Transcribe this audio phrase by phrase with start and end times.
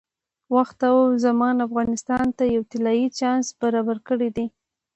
[0.55, 4.45] وخت او زمان افغانستان ته یو طلایي چانس برابر کړی دی.